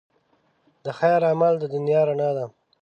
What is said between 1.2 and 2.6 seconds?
عمل د دنیا رڼا ده.